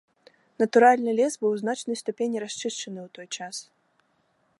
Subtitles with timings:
[0.61, 3.55] Натуральны лес быў у значнай ступені расчышчаны ў той час.